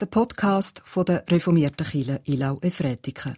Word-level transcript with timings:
der 0.00 0.06
Podcast 0.06 0.80
von 0.86 1.04
der 1.04 1.24
reformierten 1.28 1.86
Kirche 1.86 2.22
Ilau 2.24 2.58
Efretiken. 2.62 3.36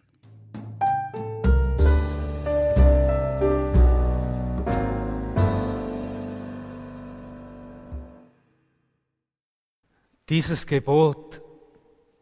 Dieses 10.29 10.65
Gebot 10.67 11.41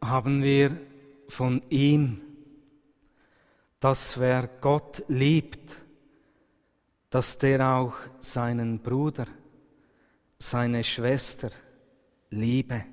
haben 0.02 0.42
wir 0.42 0.74
von 1.28 1.60
ihm, 1.68 2.22
dass 3.78 4.18
wer 4.18 4.48
Gott 4.60 5.02
liebt, 5.08 5.82
dass 7.10 7.36
der 7.36 7.74
auch 7.74 7.94
seinen 8.20 8.78
Bruder, 8.78 9.26
seine 10.38 10.82
Schwester 10.82 11.50
liebe. 12.30 12.86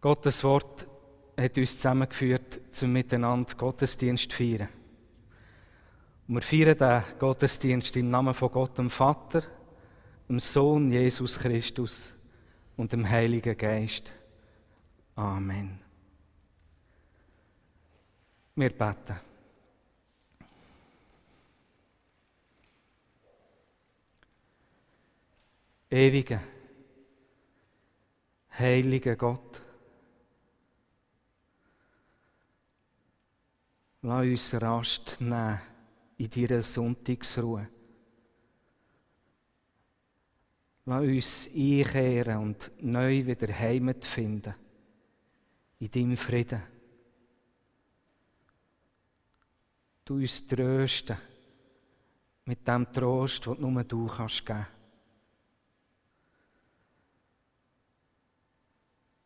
Gottes 0.00 0.44
Wort 0.44 0.86
hat 1.36 1.58
uns 1.58 1.76
zusammengeführt, 1.76 2.60
zum 2.70 2.92
Miteinander 2.92 3.54
Gottesdienst 3.54 4.30
zu 4.30 4.36
feiern. 4.36 4.68
Und 6.26 6.34
wir 6.34 6.42
feiern 6.42 6.78
den 6.78 7.18
Gottesdienst 7.18 7.96
im 7.96 8.10
Namen 8.10 8.34
von 8.34 8.50
Gott, 8.50 8.78
dem 8.78 8.90
Vater, 8.90 9.42
dem 10.28 10.38
Sohn 10.38 10.92
Jesus 10.92 11.38
Christus 11.38 12.14
und 12.76 12.92
dem 12.92 13.08
Heiligen 13.08 13.56
Geist. 13.56 14.12
Amen. 15.16 15.80
Wir 18.54 18.70
beten. 18.70 19.20
Ewiger, 25.90 26.42
heiliger 28.58 29.16
Gott, 29.16 29.62
Lass 34.02 34.24
uns 34.24 34.62
Rast 34.62 35.20
nehmen 35.20 35.60
in 36.18 36.30
deiner 36.30 36.62
Sonntagsruhe. 36.62 37.68
Lass 40.84 41.02
uns 41.02 41.50
einkehren 41.52 42.38
und 42.38 42.70
neu 42.80 43.26
wieder 43.26 43.52
Heimat 43.52 44.04
finden. 44.04 44.54
In 45.80 45.90
deinem 45.90 46.16
Frieden. 46.16 46.62
Du 50.04 50.14
uns 50.14 50.46
trösten 50.46 51.16
mit 52.44 52.66
dem 52.66 52.92
Trost, 52.92 53.46
den 53.46 53.60
nur 53.60 53.84
du 53.84 54.06
kannst 54.06 54.46
geben. 54.46 54.66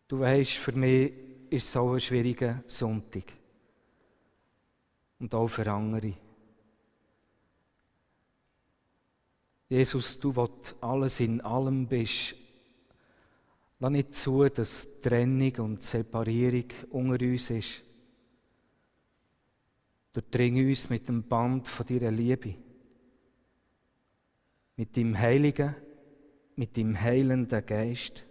Du 0.08 0.18
weißt, 0.18 0.52
für 0.52 0.72
mich 0.72 1.12
ist 1.50 1.64
es 1.64 1.72
so 1.72 1.92
ein 1.92 2.00
schwieriger 2.00 2.64
Sonntag 2.66 3.41
und 5.22 5.34
auch 5.36 5.46
für 5.46 5.70
andere. 5.70 6.14
Jesus, 9.68 10.18
du, 10.18 10.32
der 10.32 10.50
alles 10.80 11.20
in 11.20 11.40
allem 11.40 11.86
bist, 11.86 12.34
lass 13.78 13.90
nicht 13.92 14.14
zu, 14.14 14.44
dass 14.48 15.00
Trennung 15.00 15.54
und 15.58 15.82
Separierung 15.82 16.66
unter 16.90 17.24
uns 17.24 17.50
ist. 17.50 17.84
Durchdring 20.12 20.68
uns 20.68 20.90
mit 20.90 21.08
dem 21.08 21.22
Band 21.22 21.68
von 21.68 21.86
deiner 21.86 22.10
Liebe, 22.10 22.56
mit 24.76 24.94
dem 24.96 25.16
Heiligen, 25.16 25.74
mit 26.56 26.76
dem 26.76 27.00
heilenden 27.00 27.64
Geist. 27.64 28.26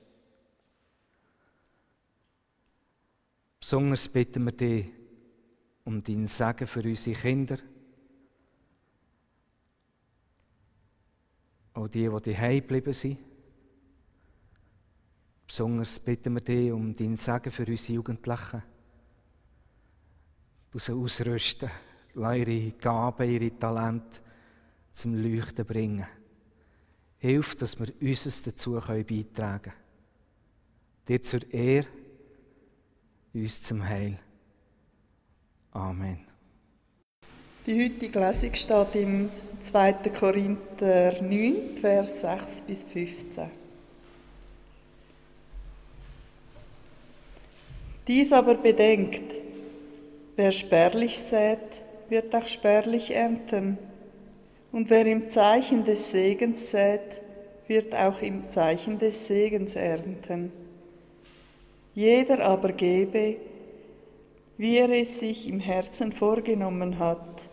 Besonders 3.59 4.09
bitten 4.09 4.43
wir 4.43 4.51
dich, 4.51 5.00
um 5.83 6.01
dein 6.01 6.27
Segen 6.27 6.67
für 6.67 6.83
unsere 6.83 7.19
Kinder. 7.19 7.57
Auch 11.73 11.87
die, 11.87 12.09
die 12.09 12.31
daheim 12.31 12.59
geblieben 12.59 12.93
sind. 12.93 13.17
Besonders 15.47 15.99
bitten 15.99 16.33
wir 16.33 16.41
dich 16.41 16.71
um 16.71 16.95
dein 16.95 17.15
Segen 17.15 17.51
für 17.51 17.65
unsere 17.65 17.93
Jugendlichen. 17.95 18.63
Du 20.69 20.79
sie 20.79 20.93
ausrüsten, 20.93 21.69
ihre 22.15 22.71
Gaben, 22.71 23.29
ihre 23.29 23.57
Talente 23.57 24.19
zum 24.93 25.15
Leuchten 25.15 25.65
bringen. 25.65 26.07
Hilf, 27.17 27.55
dass 27.55 27.77
wir 27.79 27.87
uns 28.01 28.41
dazu 28.43 28.73
beitragen 28.73 29.61
können. 29.61 29.75
Dir 31.07 31.21
zur 31.21 31.51
Ehre, 31.53 31.87
uns 33.33 33.61
zum 33.61 33.83
Heil. 33.83 34.19
Amen. 35.73 36.19
Die 37.65 37.85
heutige 37.85 38.19
Lesung 38.19 38.53
steht 38.53 38.95
im 38.95 39.29
2. 39.61 39.93
Korinther 40.17 41.21
9, 41.21 41.77
Vers 41.79 42.21
6 42.21 42.61
bis 42.67 42.83
15. 42.83 43.49
Dies 48.07 48.33
aber 48.33 48.55
bedenkt, 48.55 49.33
wer 50.35 50.51
spärlich 50.51 51.17
sät, 51.19 51.59
wird 52.09 52.35
auch 52.35 52.47
spärlich 52.47 53.15
ernten, 53.15 53.77
und 54.73 54.89
wer 54.89 55.05
im 55.05 55.29
Zeichen 55.29 55.85
des 55.85 56.11
Segens 56.11 56.71
sät, 56.71 57.21
wird 57.67 57.95
auch 57.95 58.21
im 58.21 58.49
Zeichen 58.49 58.99
des 58.99 59.27
Segens 59.27 59.75
ernten. 59.75 60.51
Jeder 61.93 62.43
aber 62.43 62.71
gebe, 62.71 63.37
wie 64.61 64.77
er 64.77 64.91
es 64.91 65.19
sich 65.19 65.49
im 65.49 65.59
Herzen 65.59 66.11
vorgenommen 66.11 66.99
hat, 66.99 67.49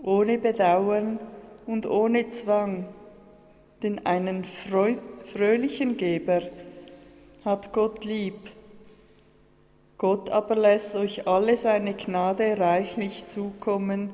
ohne 0.00 0.38
Bedauern 0.38 1.18
und 1.66 1.84
ohne 1.84 2.28
Zwang, 2.28 2.86
denn 3.82 4.06
einen 4.06 4.44
fröhlichen 4.44 5.96
Geber 5.96 6.42
hat 7.44 7.72
Gott 7.72 8.04
lieb. 8.04 8.38
Gott 9.96 10.30
aber 10.30 10.54
lässt 10.54 10.94
euch 10.94 11.26
alle 11.26 11.56
seine 11.56 11.94
Gnade 11.94 12.56
reichlich 12.56 13.26
zukommen, 13.26 14.10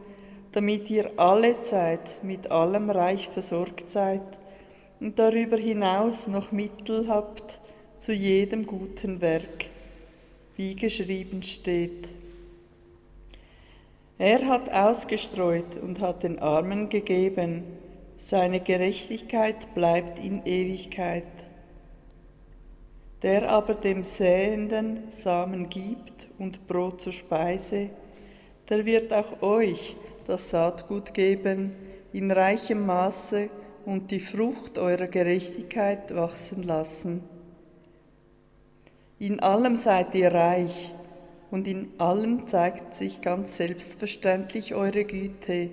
damit 0.52 0.88
ihr 0.88 1.10
alle 1.18 1.60
Zeit 1.60 2.24
mit 2.24 2.50
allem 2.50 2.88
reich 2.88 3.28
versorgt 3.28 3.90
seid 3.90 4.22
und 4.98 5.18
darüber 5.18 5.58
hinaus 5.58 6.26
noch 6.26 6.52
Mittel 6.52 7.06
habt 7.06 7.60
zu 7.98 8.14
jedem 8.14 8.64
guten 8.64 9.20
Werk 9.20 9.66
wie 10.56 10.76
geschrieben 10.76 11.42
steht. 11.42 12.13
Er 14.18 14.46
hat 14.46 14.70
ausgestreut 14.70 15.76
und 15.82 16.00
hat 16.00 16.22
den 16.22 16.38
Armen 16.38 16.88
gegeben, 16.88 17.64
seine 18.16 18.60
Gerechtigkeit 18.60 19.74
bleibt 19.74 20.18
in 20.18 20.46
Ewigkeit. 20.46 21.24
Der 23.22 23.50
aber 23.50 23.74
dem 23.74 24.04
Säenden 24.04 25.10
Samen 25.10 25.68
gibt 25.68 26.28
und 26.38 26.68
Brot 26.68 27.00
zur 27.00 27.12
Speise, 27.12 27.90
der 28.68 28.84
wird 28.86 29.12
auch 29.12 29.42
euch 29.42 29.96
das 30.26 30.50
Saatgut 30.50 31.12
geben 31.12 31.72
in 32.12 32.30
reichem 32.30 32.86
Maße 32.86 33.50
und 33.84 34.10
die 34.10 34.20
Frucht 34.20 34.78
eurer 34.78 35.08
Gerechtigkeit 35.08 36.14
wachsen 36.14 36.62
lassen 36.62 37.22
in 39.18 39.40
allem 39.40 39.76
seid 39.76 40.14
ihr 40.14 40.32
reich 40.32 40.92
und 41.54 41.68
in 41.68 41.86
allem 41.98 42.48
zeigt 42.48 42.96
sich 42.96 43.20
ganz 43.20 43.58
selbstverständlich 43.58 44.74
eure 44.74 45.04
Güte, 45.04 45.70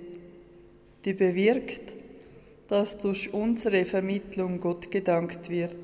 die 1.04 1.12
bewirkt, 1.12 1.92
dass 2.68 2.98
durch 2.98 3.34
unsere 3.34 3.84
Vermittlung 3.84 4.60
Gott 4.60 4.92
gedankt 4.92 5.50
wird. 5.50 5.74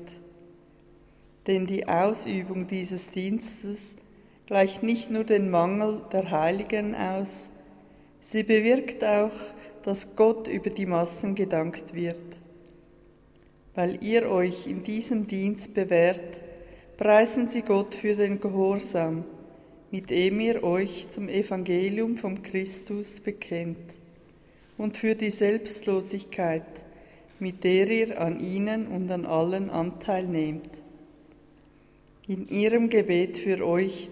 Denn 1.47 1.65
die 1.65 1.85
Ausübung 1.85 2.65
dieses 2.65 3.11
Dienstes 3.11 3.97
gleicht 4.47 4.83
nicht 4.83 5.11
nur 5.11 5.25
den 5.25 5.49
Mangel 5.49 5.99
der 6.13 6.31
Heiligen 6.31 6.95
aus, 6.95 7.49
sie 8.21 8.43
bewirkt 8.43 9.03
auch, 9.03 9.35
dass 9.83 10.15
Gott 10.15 10.47
über 10.47 10.69
die 10.69 10.85
Massen 10.85 11.35
gedankt 11.35 11.93
wird. 11.93 12.21
Weil 13.75 14.01
ihr 14.01 14.31
euch 14.31 14.65
in 14.65 14.85
diesem 14.85 15.27
Dienst 15.27 15.73
bewährt, 15.73 16.39
Preisen 16.99 17.47
Sie 17.47 17.61
Gott 17.61 17.95
für 17.95 18.13
den 18.13 18.41
Gehorsam, 18.41 19.23
mit 19.91 20.09
dem 20.09 20.39
ihr 20.39 20.63
euch 20.63 21.09
zum 21.09 21.29
Evangelium 21.29 22.17
vom 22.17 22.41
Christus 22.41 23.19
bekennt, 23.19 23.77
und 24.77 24.97
für 24.97 25.13
die 25.13 25.29
Selbstlosigkeit, 25.29 26.63
mit 27.39 27.63
der 27.63 27.89
ihr 27.89 28.21
an 28.21 28.39
ihnen 28.39 28.87
und 28.87 29.11
an 29.11 29.25
allen 29.25 29.69
Anteil 29.69 30.25
nehmt. 30.25 30.69
In 32.27 32.47
ihrem 32.47 32.89
Gebet 32.89 33.37
für 33.37 33.65
euch 33.65 34.09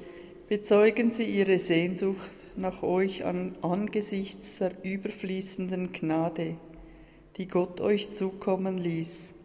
bezeugen 0.49 1.11
sie 1.11 1.23
ihre 1.25 1.57
Sehnsucht 1.57 2.31
nach 2.57 2.83
euch 2.83 3.23
an, 3.23 3.55
angesichts 3.61 4.57
der 4.57 4.71
überfließenden 4.83 5.93
Gnade, 5.93 6.55
die 7.37 7.47
Gott 7.47 7.79
euch 7.79 8.13
zukommen 8.13 8.77
ließ. 8.77 9.35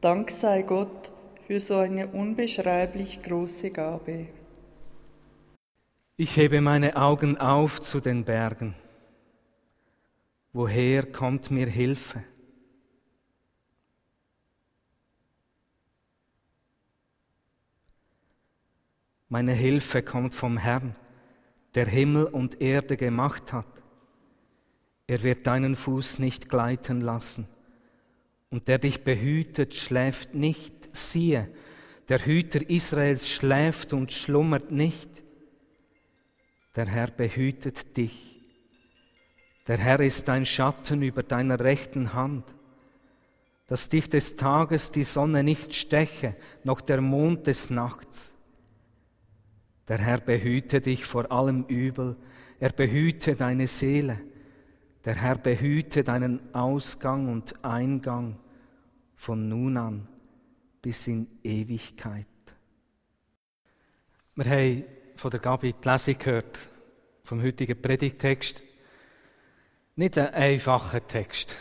Dank 0.00 0.30
sei 0.30 0.62
Gott, 0.62 1.12
für 1.46 1.60
so 1.60 1.76
eine 1.76 2.06
unbeschreiblich 2.06 3.22
große 3.22 3.70
Gabe. 3.70 4.28
Ich 6.16 6.36
hebe 6.36 6.60
meine 6.60 6.94
Augen 6.94 7.38
auf 7.38 7.80
zu 7.80 7.98
den 7.98 8.24
Bergen. 8.24 8.76
Woher 10.52 11.04
kommt 11.10 11.50
mir 11.50 11.66
Hilfe? 11.66 12.22
Meine 19.28 19.54
Hilfe 19.54 20.04
kommt 20.04 20.34
vom 20.34 20.56
Herrn, 20.56 20.94
der 21.74 21.86
Himmel 21.86 22.26
und 22.26 22.60
Erde 22.60 22.96
gemacht 22.96 23.52
hat. 23.52 23.82
Er 25.08 25.24
wird 25.24 25.48
deinen 25.48 25.74
Fuß 25.74 26.20
nicht 26.20 26.48
gleiten 26.48 27.00
lassen. 27.00 27.48
Und 28.50 28.68
der 28.68 28.78
dich 28.78 29.02
behütet, 29.02 29.74
schläft 29.74 30.32
nicht. 30.32 30.94
Siehe, 30.94 31.50
der 32.08 32.24
Hüter 32.24 32.70
Israels 32.70 33.28
schläft 33.28 33.92
und 33.92 34.12
schlummert 34.12 34.70
nicht. 34.70 35.23
Der 36.76 36.86
Herr 36.86 37.08
behütet 37.08 37.96
dich. 37.96 38.40
Der 39.66 39.78
Herr 39.78 40.00
ist 40.00 40.28
dein 40.28 40.44
Schatten 40.44 41.02
über 41.02 41.22
deiner 41.22 41.60
rechten 41.60 42.12
Hand, 42.12 42.44
dass 43.66 43.88
dich 43.88 44.10
des 44.10 44.36
Tages 44.36 44.90
die 44.90 45.04
Sonne 45.04 45.42
nicht 45.42 45.74
steche, 45.74 46.36
noch 46.64 46.80
der 46.80 47.00
Mond 47.00 47.46
des 47.46 47.70
Nachts. 47.70 48.34
Der 49.88 49.98
Herr 49.98 50.18
behüte 50.18 50.80
dich 50.80 51.04
vor 51.04 51.30
allem 51.30 51.64
Übel, 51.64 52.16
er 52.60 52.70
behüte 52.70 53.36
deine 53.36 53.66
Seele. 53.66 54.20
Der 55.04 55.14
Herr 55.14 55.36
behüte 55.36 56.02
deinen 56.02 56.54
Ausgang 56.54 57.30
und 57.30 57.64
Eingang 57.64 58.38
von 59.14 59.48
nun 59.48 59.76
an 59.76 60.08
bis 60.82 61.06
in 61.08 61.26
Ewigkeit. 61.42 62.26
Wir 64.34 64.44
haben 64.46 64.84
von 65.14 65.30
der 65.30 65.40
Gabi 65.40 65.72
die 65.72 65.88
Lesung 65.88 66.18
gehört, 66.18 66.58
vom 67.24 67.42
heutigen 67.42 67.80
Predigtext. 67.80 68.62
Nicht 69.96 70.18
ein 70.18 70.34
einfacher 70.34 71.06
Text. 71.06 71.56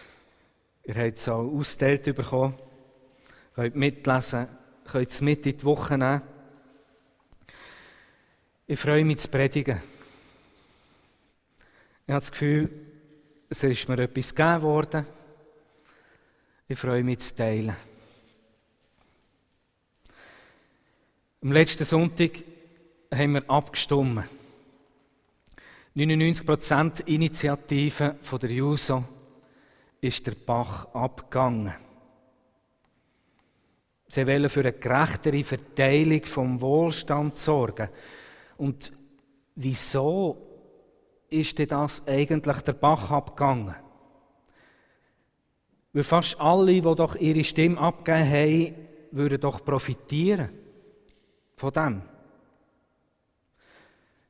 Ihr 0.83 0.95
habt 0.95 1.17
es 1.17 1.29
auch 1.29 1.44
ausgeteilt 1.44 2.03
bekommen, 2.15 2.55
könnt 3.55 3.75
mitlesen, 3.75 4.47
könnt 4.85 5.09
es 5.09 5.21
mit 5.21 5.45
in 5.45 5.57
die 5.57 5.63
Woche 5.63 5.97
nehmen. 5.97 6.21
Ich 8.65 8.79
freue 8.79 9.05
mich 9.05 9.19
zu 9.19 9.27
predigen. 9.27 9.81
Ich 12.06 12.11
habe 12.11 12.19
das 12.19 12.31
Gefühl, 12.31 12.69
es 13.49 13.63
ist 13.63 13.88
mir 13.88 13.99
etwas 13.99 14.33
gegeben 14.33 14.61
worden. 14.61 15.06
Ich 16.67 16.79
freue 16.79 17.03
mich 17.03 17.19
zu 17.19 17.35
teilen. 17.35 17.75
Am 21.41 21.51
letzten 21.51 21.85
Sonntag 21.85 22.31
haben 23.15 23.33
wir 23.33 23.50
abgestimmt. 23.50 24.24
99% 25.95 27.06
Initiative 27.07 28.15
von 28.21 28.39
der 28.39 28.51
JUSO 28.51 29.04
ist 30.01 30.25
der 30.25 30.33
Bach 30.33 30.94
abgegangen. 30.94 31.74
Sie 34.07 34.27
wollen 34.27 34.50
für 34.50 34.62
eine 34.62 34.74
gerechtere 34.74 35.44
Verteilung 35.44 36.25
vom 36.25 36.62
Wohlstand 36.62 37.36
sorgen. 37.36 37.89
Und 38.57 38.92
wieso 39.56 40.38
ist 41.30 41.57
denn 41.57 41.68
das 41.68 42.07
eigentlich 42.07 42.62
der 42.62 42.74
Bach 42.74 43.12
abgegangen? 43.12 43.75
Weil 45.94 46.04
fast 46.04 46.39
alle, 46.39 46.74
die 46.74 46.81
doch 46.81 47.16
ihre 47.16 47.44
Stimme 47.44 47.77
abgegeben 47.77 48.30
haben, 48.30 48.75
würden 49.12 49.39
doch 49.39 49.63
profitieren 49.63 50.50
von 51.56 51.71
dem. 51.71 52.01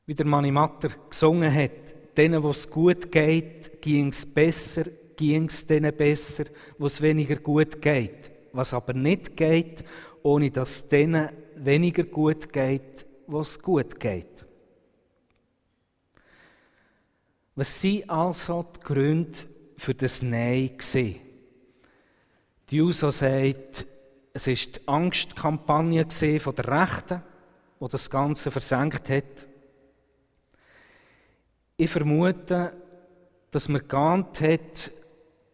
Wie 0.06 0.14
der 0.14 0.26
Manni 0.26 0.50
Matter 0.50 0.90
gesungen 1.08 1.52
hat, 1.52 2.16
denen, 2.16 2.42
wo 2.42 2.50
es 2.50 2.68
gut 2.68 3.10
geht, 3.10 3.80
ging 3.80 4.08
es 4.08 4.26
besser, 4.26 4.84
ging 5.16 5.46
es 5.46 5.66
denen 5.66 5.96
besser, 5.96 6.44
wo 6.78 6.86
es 6.86 7.00
weniger 7.00 7.36
gut 7.36 7.80
geht. 7.80 8.30
Was 8.52 8.74
aber 8.74 8.92
nicht 8.92 9.36
geht, 9.36 9.84
ohne 10.22 10.50
dass 10.50 10.88
denen 10.88 11.30
weniger 11.56 12.04
gut 12.04 12.52
geht, 12.52 13.06
wo 13.26 13.40
es 13.40 13.60
gut 13.60 13.98
geht. 13.98 14.44
Was 17.56 17.80
sind 17.80 18.10
also 18.10 18.64
die 18.76 18.80
Gründe 18.80 19.38
für 19.76 19.94
das 19.94 20.22
Nein 20.22 20.76
gesehen? 20.76 21.20
Die 22.70 22.80
USO 22.80 23.10
sagt, 23.10 23.86
es 24.32 24.46
ist 24.48 24.76
die 24.76 24.88
Angstkampagne 24.88 26.04
der 26.04 26.82
Rechten, 26.82 27.22
die 27.80 27.88
das 27.88 28.10
Ganze 28.10 28.50
versenkt 28.50 29.08
hat. 29.08 29.46
Ich 31.76 31.90
vermute, 31.90 32.72
dass 33.50 33.68
man 33.68 33.86
geahnt 33.88 34.40
hat, 34.40 34.92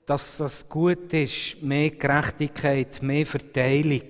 dass 0.04 0.36
das 0.36 0.68
gut 0.68 1.12
ist, 1.14 1.62
mehr 1.62 1.90
Gerechtigkeit, 1.90 3.00
mehr 3.00 3.24
Verteilung, 3.24 4.02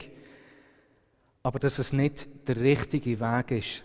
aber 1.42 1.58
dass 1.58 1.78
es 1.78 1.92
nicht 1.92 2.48
der 2.48 2.56
richtige 2.56 3.20
Weg 3.20 3.50
ist. 3.52 3.84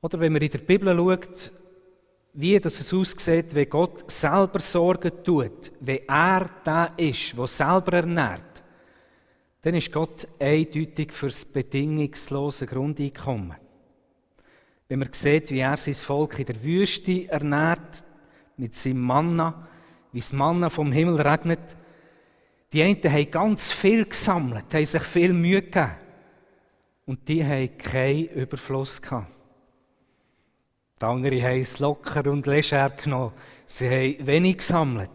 Oder 0.00 0.20
wenn 0.20 0.32
man 0.32 0.42
in 0.42 0.50
der 0.50 0.58
Bibel 0.58 0.96
schaut, 0.96 1.52
wie 2.32 2.58
das 2.60 2.80
es 2.80 2.94
aussieht, 2.94 3.54
wenn 3.54 3.68
Gott 3.68 4.10
selber 4.10 4.60
Sorgen 4.60 5.24
tut, 5.24 5.72
wenn 5.80 6.06
er 6.08 6.48
da 6.64 6.84
ist, 6.96 7.36
der 7.36 7.46
selber 7.46 7.94
ernährt, 7.94 8.62
dann 9.62 9.74
ist 9.74 9.92
Gott 9.92 10.28
eindeutig 10.38 11.12
für 11.12 11.26
das 11.26 11.44
bedingungslose 11.44 12.66
Grundeinkommen. 12.66 13.65
Wenn 14.88 15.00
man 15.00 15.12
sieht, 15.12 15.50
wie 15.50 15.60
er 15.60 15.76
sein 15.76 15.94
Volk 15.94 16.38
in 16.38 16.46
der 16.46 16.62
Wüste 16.62 17.28
ernährt, 17.28 18.04
mit 18.56 18.74
seinem 18.74 19.00
Manna, 19.00 19.66
wie 20.12 20.20
das 20.20 20.32
Manna 20.32 20.68
vom 20.70 20.92
Himmel 20.92 21.20
regnet, 21.20 21.76
die 22.72 22.82
einen 22.82 23.02
haben 23.02 23.30
ganz 23.30 23.72
viel 23.72 24.06
gesammelt, 24.06 24.72
haben 24.72 24.86
sich 24.86 25.02
viel 25.02 25.32
Mühe 25.32 25.62
gegeben. 25.62 25.92
Und 27.04 27.28
die 27.28 27.44
haben 27.44 27.78
keinen 27.78 28.26
Überfluss 28.26 29.00
gehabt. 29.00 29.32
Die 31.00 31.04
anderen 31.04 31.42
haben 31.42 31.60
es 31.60 31.78
locker 31.78 32.26
und 32.30 32.46
leger 32.46 32.90
genommen. 32.90 33.32
Sie 33.66 33.88
haben 33.88 34.26
wenig 34.26 34.58
gesammelt. 34.58 35.10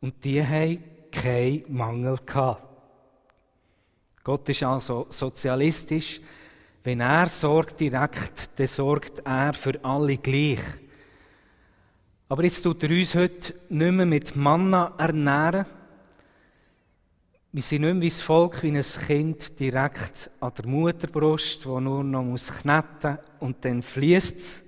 Und 0.00 0.24
die 0.24 0.44
haben 0.44 0.82
keinen 1.12 1.64
Mangel 1.68 2.18
gehabt. 2.24 2.66
Gott 4.24 4.48
ist 4.48 4.62
also 4.62 5.06
sozialistisch. 5.10 6.20
Wenn 6.84 7.00
er 7.00 7.28
sorgt 7.28 7.80
direkt, 7.80 8.58
dann 8.58 8.66
sorgt 8.66 9.20
er 9.24 9.52
für 9.52 9.82
alle 9.84 10.16
gleich. 10.18 10.60
Aber 12.28 12.44
jetzt 12.44 12.62
tut 12.62 12.82
er 12.82 12.90
uns 12.90 13.14
heute 13.14 13.54
nicht 13.68 13.92
mehr 13.92 14.06
mit 14.06 14.34
Manna 14.34 14.94
ernähren. 14.98 15.66
Wir 17.52 17.62
sind 17.62 17.82
nicht 17.82 17.92
mehr 17.92 18.02
wie 18.02 18.08
das 18.08 18.22
Volk, 18.22 18.62
wie 18.62 18.76
ein 18.76 18.82
Kind 18.82 19.60
direkt 19.60 20.30
an 20.40 20.52
der 20.56 20.66
Mutterbrust, 20.66 21.66
wo 21.66 21.78
nur 21.78 22.02
noch 22.02 22.24
muss 22.24 22.50
kneten 22.50 23.18
und 23.40 23.62
dann 23.64 23.82
fließt 23.82 24.38
es. 24.38 24.64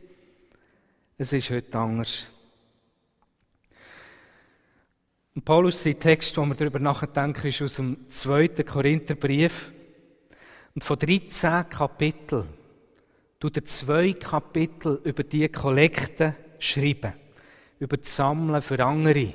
Es 1.16 1.32
ist 1.32 1.50
heute 1.50 1.78
anders. 1.78 2.30
Und 5.34 5.44
Paulus, 5.44 5.82
sein 5.82 5.98
Text, 5.98 6.36
wo 6.36 6.44
wir 6.44 6.54
darüber 6.54 6.78
nachdenken, 6.78 7.48
ist 7.48 7.62
aus 7.62 7.76
dem 7.76 8.08
2. 8.08 8.48
Korintherbrief. 8.48 9.72
Und 10.74 10.82
von 10.82 10.98
13 10.98 11.68
Kapiteln 11.68 12.48
tut 13.38 13.56
er 13.56 13.64
zwei 13.64 14.12
Kapitel 14.14 15.00
über 15.04 15.22
die 15.22 15.48
Kollekte 15.48 16.34
schreiben, 16.58 17.12
über 17.78 17.96
das 17.96 18.16
Sammeln 18.16 18.60
für 18.60 18.84
andere. 18.84 19.34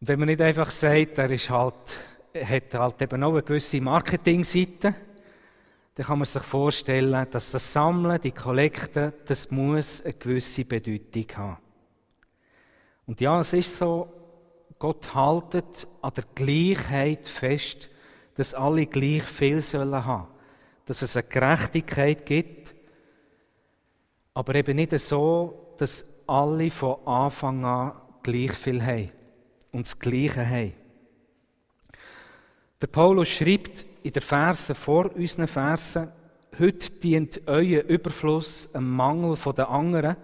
Und 0.00 0.08
wenn 0.08 0.18
man 0.18 0.28
nicht 0.28 0.42
einfach 0.42 0.70
sagt, 0.70 1.18
er 1.18 1.30
ist 1.30 1.50
halt, 1.50 1.74
hat 2.34 2.74
halt 2.74 3.02
eben 3.02 3.22
auch 3.22 3.32
eine 3.32 3.42
gewisse 3.42 3.80
Marketingseite, 3.80 4.94
dann 5.94 6.06
kann 6.06 6.18
man 6.18 6.26
sich 6.26 6.42
vorstellen, 6.42 7.26
dass 7.30 7.50
das 7.50 7.72
Sammeln, 7.72 8.20
die 8.20 8.30
Kollekte, 8.30 9.14
das 9.24 9.50
muss 9.50 10.02
eine 10.02 10.14
gewisse 10.14 10.64
Bedeutung 10.64 11.26
haben. 11.36 11.56
Und 13.06 13.20
ja, 13.20 13.40
es 13.40 13.52
ist 13.54 13.78
so, 13.78 14.12
Gott 14.78 15.14
haltet 15.14 15.88
an 16.02 16.12
der 16.14 16.24
Gleichheit 16.34 17.26
fest, 17.26 17.90
dass 18.38 18.54
alle 18.54 18.86
gleich 18.86 19.24
viel 19.24 19.60
sollen 19.60 20.04
haben. 20.04 20.28
Dass 20.86 21.02
es 21.02 21.16
eine 21.16 21.26
Gerechtigkeit 21.26 22.24
gibt, 22.24 22.72
aber 24.32 24.54
eben 24.54 24.76
nicht 24.76 24.96
so, 25.00 25.74
dass 25.76 26.04
alle 26.28 26.70
von 26.70 27.04
Anfang 27.04 27.64
an 27.64 27.92
gleich 28.22 28.52
viel 28.52 28.80
haben 28.80 29.10
und 29.72 29.86
das 29.86 29.98
Gleiche 29.98 30.48
haben. 30.48 30.72
Der 32.80 32.86
Paulus 32.86 33.28
schreibt 33.28 33.84
in 34.04 34.12
den 34.12 34.22
Versen 34.22 34.76
vor 34.76 35.10
unseren 35.16 35.48
Versen, 35.48 36.12
heute 36.60 36.92
dient 36.92 37.40
euer 37.46 37.82
Überfluss 37.82 38.72
einem 38.72 38.94
Mangel 38.94 39.34
von 39.34 39.56
den 39.56 39.64
anderen 39.64 40.16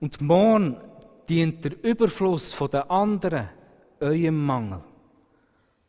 und 0.00 0.18
morgen 0.22 0.78
dient 1.28 1.62
der 1.62 1.84
Überfluss 1.84 2.54
von 2.54 2.70
den 2.70 2.88
anderen 2.88 3.50
eurem 4.00 4.46
Mangel. 4.46 4.82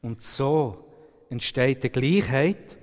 Und 0.01 0.21
so 0.21 0.84
entsteht 1.29 1.83
die 1.83 1.89
Gleichheit. 1.89 2.77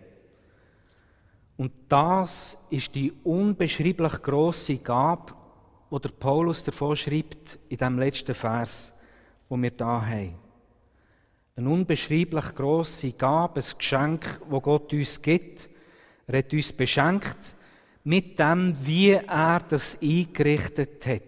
Und 1.57 1.73
das 1.89 2.59
ist 2.71 2.95
die 2.95 3.13
unbeschreiblich 3.25 4.23
große 4.23 4.79
Gabe, 4.79 5.35
wo 5.91 5.99
der 5.99 6.11
Paulus 6.11 6.65
davon 6.65 6.97
schreibt 6.97 7.59
in 7.69 7.77
dem 7.77 7.99
letzten 7.99 8.35
Vers, 8.35 8.95
wo 9.49 9.57
wir 9.57 9.71
da 9.71 10.05
haben. 10.05 10.35
Eine 11.55 11.69
unbeschreiblich 11.69 12.55
große 12.55 13.13
Gabe, 13.13 13.61
ein 13.61 13.79
Geschenk, 13.79 14.41
wo 14.49 14.61
Gott 14.61 14.93
uns 14.93 15.21
gibt. 15.21 15.69
Er 16.27 16.39
hat 16.39 16.53
uns 16.53 16.73
beschenkt 16.73 17.55
mit 18.05 18.39
dem, 18.39 18.75
wie 18.85 19.11
er 19.11 19.61
das 19.69 19.99
eingerichtet 20.01 21.07
hat. 21.07 21.23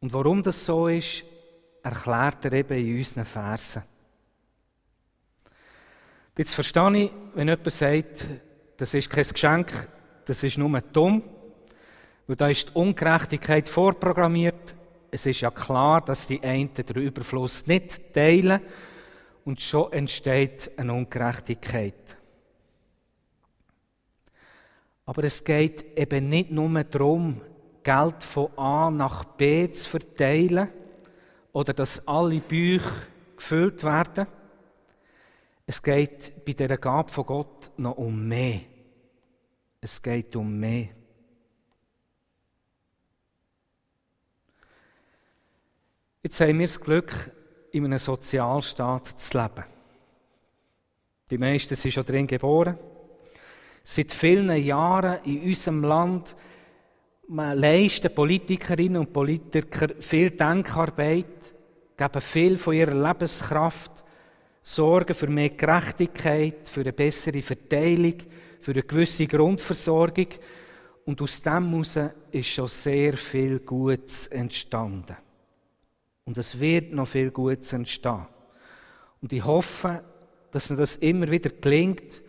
Und 0.00 0.12
warum 0.12 0.42
das 0.42 0.64
so 0.64 0.86
ist, 0.86 1.24
erklärt 1.82 2.44
er 2.44 2.52
eben 2.52 2.78
in 2.78 2.96
unseren 2.96 3.24
Versen. 3.24 3.82
Jetzt 6.38 6.54
verstehe 6.54 7.04
ich, 7.04 7.10
wenn 7.34 7.48
jemand 7.48 7.72
sagt, 7.72 8.28
das 8.76 8.92
ist 8.92 9.08
kein 9.08 9.24
Geschenk, 9.24 9.88
das 10.26 10.42
ist 10.42 10.58
nur 10.58 10.80
dumm, 10.82 11.22
weil 12.26 12.36
da 12.36 12.48
ist 12.48 12.68
die 12.68 12.74
Ungerechtigkeit 12.74 13.66
vorprogrammiert. 13.70 14.74
Es 15.10 15.24
ist 15.24 15.40
ja 15.40 15.50
klar, 15.50 16.02
dass 16.02 16.26
die 16.26 16.42
einen 16.42 16.74
den 16.74 16.96
Überfluss 16.96 17.66
nicht 17.66 18.12
teilen 18.12 18.60
und 19.46 19.62
schon 19.62 19.90
entsteht 19.92 20.72
eine 20.76 20.92
Ungerechtigkeit. 20.92 22.18
Aber 25.06 25.24
es 25.24 25.42
geht 25.42 25.96
eben 25.96 26.28
nicht 26.28 26.50
nur 26.50 26.84
darum, 26.84 27.40
Geld 27.82 28.22
von 28.22 28.50
A 28.58 28.90
nach 28.90 29.24
B 29.24 29.70
zu 29.70 29.88
verteilen 29.88 30.68
oder 31.54 31.72
dass 31.72 32.06
alle 32.06 32.40
Bücher 32.40 32.92
gefüllt 33.36 33.82
werden. 33.84 34.26
Es 35.66 35.82
geht 35.82 36.44
bei 36.44 36.52
der 36.52 36.78
Gabe 36.78 37.10
von 37.10 37.26
Gott 37.26 37.72
noch 37.76 37.96
um 37.96 38.28
mehr. 38.28 38.60
Es 39.80 40.00
geht 40.00 40.34
um 40.36 40.58
mehr. 40.58 40.88
Jetzt 46.22 46.40
haben 46.40 46.58
wir 46.58 46.66
das 46.66 46.80
Glück, 46.80 47.32
in 47.72 47.84
einem 47.84 47.98
Sozialstaat 47.98 49.20
zu 49.20 49.38
leben. 49.38 49.64
Die 51.30 51.38
meisten 51.38 51.74
sind 51.74 51.92
schon 51.92 52.06
drin 52.06 52.26
geboren. 52.26 52.78
Seit 53.82 54.12
vielen 54.12 54.56
Jahren 54.64 55.22
in 55.24 55.42
unserem 55.42 55.82
Land 55.82 56.36
leisten 57.28 58.14
Politikerinnen 58.14 58.98
und 58.98 59.12
Politiker 59.12 59.88
viel 60.00 60.30
Denkarbeit, 60.30 61.54
geben 61.96 62.20
viel 62.20 62.56
von 62.56 62.74
ihrer 62.74 62.94
Lebenskraft, 62.94 64.04
sorgen 64.68 65.14
für 65.14 65.28
mehr 65.28 65.50
Gerechtigkeit, 65.50 66.66
für 66.68 66.80
eine 66.80 66.92
bessere 66.92 67.40
Verteilung, 67.40 68.16
für 68.60 68.72
eine 68.72 68.82
gewisse 68.82 69.26
Grundversorgung. 69.28 70.26
Und 71.04 71.22
aus 71.22 71.40
dem 71.40 71.70
heraus 71.70 71.96
ist 72.32 72.48
schon 72.48 72.66
sehr 72.66 73.16
viel 73.16 73.60
Gutes 73.60 74.26
entstanden. 74.26 75.16
Und 76.24 76.36
es 76.36 76.58
wird 76.58 76.92
noch 76.92 77.06
viel 77.06 77.30
Gutes 77.30 77.72
entstehen. 77.72 78.26
Und 79.22 79.32
ich 79.32 79.44
hoffe, 79.44 80.02
dass 80.50 80.68
uns 80.68 80.80
das 80.80 80.96
immer 80.96 81.30
wieder 81.30 81.50
gelingt, 81.50 82.22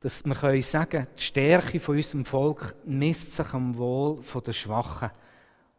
dass 0.00 0.24
wir 0.24 0.34
können 0.34 0.62
sagen 0.62 1.06
die 1.18 1.22
Stärke 1.22 1.80
von 1.80 1.96
unserem 1.96 2.24
Volk 2.24 2.74
misst 2.86 3.32
sich 3.32 3.52
am 3.52 3.76
Wohl 3.76 4.20
der 4.46 4.52
Schwachen. 4.54 5.10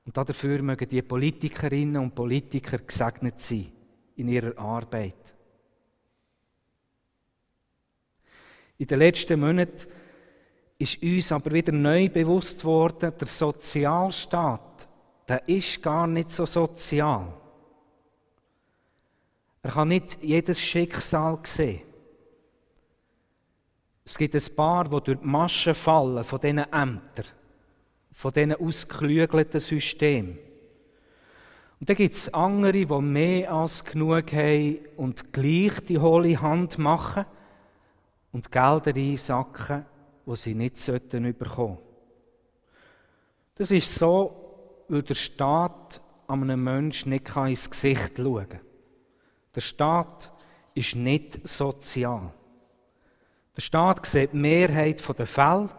Und 0.05 0.15
dafür 0.15 0.62
mögen 0.62 0.88
die 0.88 1.01
Politikerinnen 1.01 1.98
und 1.98 2.13
Politiker 2.13 2.77
gesegnet 2.77 3.41
sein 3.41 3.71
in 4.15 4.27
ihrer 4.27 4.58
Arbeit. 4.58 5.34
In 8.77 8.88
den 8.88 9.00
letzten 9.00 9.39
Monaten 9.39 9.88
ist 10.80 11.01
uns 11.03 11.32
aber 11.32 11.51
wieder 11.51 11.72
neu 11.72 12.10
bewusst 12.10 12.65
worden, 12.65 13.13
der 13.20 13.27
Sozialstaat, 13.27 14.88
der 15.27 15.48
ist 15.48 15.82
gar 15.84 16.08
nicht 16.08 16.32
so 16.32 16.46
sozial. 16.46 17.32
Er 19.62 19.72
kann 19.72 19.89
nicht 19.89 20.18
jedes 20.24 20.60
Schicksal 20.60 21.38
sehen. 21.44 21.82
Es 24.03 24.18
gibt 24.18 24.34
ein 24.34 24.56
paar, 24.56 24.86
die 24.86 25.01
durch 25.01 25.20
die 25.20 25.27
Maschen 25.27 25.75
fallen 25.75 26.24
von 26.24 26.39
diesen 26.39 26.58
Ämtern, 26.58 27.25
von 28.12 28.34
diesen 28.34 28.56
ausgeklügelten 28.56 29.60
Systemen. 29.60 30.39
Und 31.82 31.90
dann 31.90 31.96
gibt 31.96 32.14
es 32.14 32.32
andere, 32.32 32.74
die 32.74 33.02
mehr 33.02 33.52
als 33.52 33.84
genug 33.84 34.32
haben 34.34 34.78
und 34.98 35.34
gleich 35.34 35.80
die 35.90 35.98
hohle 35.98 36.40
Hand 36.40 36.78
machen 36.78 37.26
und 38.32 38.52
Gelder 38.52 38.96
einsacken, 38.96 39.84
die 40.28 40.36
sie 40.36 40.54
nicht 40.54 40.78
sollten 40.78 41.24
bekommen. 41.36 41.80
Das 43.56 43.72
ist 43.72 43.96
so, 43.96 44.84
weil 44.90 45.02
der 45.02 45.16
Staat 45.16 46.00
einem 46.28 46.64
Menschen 46.64 47.10
nicht 47.10 47.36
ins 47.36 47.72
Gesicht 47.72 48.16
schauen 48.16 48.48
kann. 48.48 48.62
Der 49.56 49.62
Staat 49.62 50.32
ist 50.76 50.96
nicht 50.96 51.48
sozial. 51.48 52.32
Der 53.56 53.62
Staat 53.62 54.06
sieht 54.06 54.34
die 54.34 54.38
Mehrheit 54.38 55.04
der 55.18 55.26
Fälle 55.26 55.70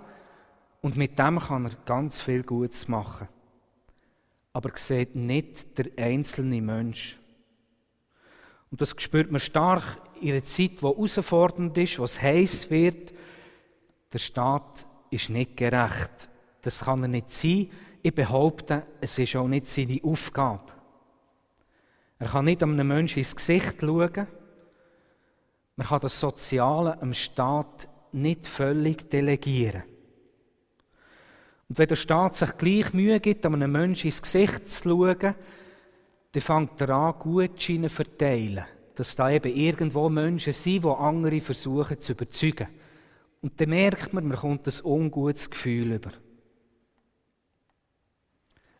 und 0.80 0.96
mit 0.96 1.16
dem 1.16 1.38
kann 1.38 1.66
er 1.66 1.76
ganz 1.86 2.20
viel 2.20 2.42
Gutes 2.42 2.88
machen. 2.88 3.28
Aber 4.52 4.70
er 4.70 4.78
sieht 4.78 5.14
nicht 5.14 5.78
der 5.78 5.86
einzelne 5.96 6.60
Mensch. 6.60 7.18
Und 8.70 8.80
das 8.80 8.94
spürt 8.98 9.30
man 9.30 9.40
stark 9.40 9.98
in 10.20 10.32
einer 10.32 10.44
Zeit, 10.44 10.78
die 10.78 10.82
herausfordernd 10.82 11.76
ist, 11.78 11.98
wo 11.98 12.04
es 12.04 12.20
heiß 12.20 12.70
wird. 12.70 13.12
Der 14.12 14.18
Staat 14.18 14.86
ist 15.10 15.30
nicht 15.30 15.56
gerecht. 15.56 16.28
Das 16.62 16.84
kann 16.84 17.02
er 17.02 17.08
nicht 17.08 17.32
sein. 17.32 17.70
Ich 18.02 18.14
behaupte, 18.14 18.86
es 19.00 19.18
ist 19.18 19.36
auch 19.36 19.48
nicht 19.48 19.68
seine 19.68 20.00
Aufgabe. 20.02 20.72
Er 22.18 22.28
kann 22.28 22.44
nicht 22.44 22.62
einem 22.62 22.86
Menschen 22.86 23.18
ins 23.18 23.34
Gesicht 23.34 23.80
schauen 23.80 24.26
man 25.76 25.86
kann 25.86 26.00
das 26.00 26.20
Soziale 26.20 27.00
am 27.00 27.12
Staat 27.12 27.88
nicht 28.12 28.46
völlig 28.46 29.10
delegieren. 29.10 29.82
Und 31.72 31.78
wenn 31.78 31.88
der 31.88 31.96
Staat 31.96 32.36
sich 32.36 32.58
gleich 32.58 32.92
Mühe 32.92 33.18
gibt, 33.18 33.46
einem 33.46 33.72
Menschen 33.72 34.08
ins 34.08 34.20
Gesicht 34.20 34.68
zu 34.68 34.90
schauen, 34.90 35.34
dann 36.32 36.42
fängt 36.42 36.78
er 36.82 36.90
an, 36.90 37.14
Gutscheine 37.18 37.88
zu 37.88 37.94
verteilen. 37.94 38.66
Dass 38.94 39.16
da 39.16 39.30
eben 39.30 39.56
irgendwo 39.56 40.10
Menschen 40.10 40.52
sind, 40.52 40.84
die 40.84 40.88
andere 40.88 41.40
versuchen 41.40 41.98
zu 41.98 42.12
überzeugen. 42.12 42.68
Und 43.40 43.58
dann 43.58 43.70
merkt 43.70 44.12
man, 44.12 44.28
man 44.28 44.36
kommt 44.36 44.66
ein 44.66 44.84
ungutes 44.84 45.48
Gefühl 45.48 45.92
über. 45.92 46.10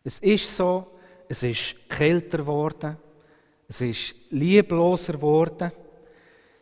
Es 0.03 0.19
ist 0.19 0.55
so, 0.55 0.85
es 1.27 1.41
ist 1.41 1.89
kälter 1.89 2.37
geworden, 2.37 2.95
es 3.67 3.81
ist 3.81 4.13
liebloser 4.29 5.13
geworden. 5.13 5.71